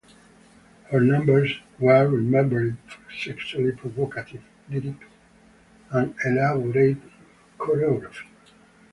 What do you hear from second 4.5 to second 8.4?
lyrics and elaborate choreography.